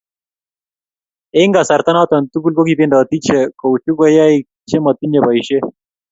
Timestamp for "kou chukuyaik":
3.59-4.43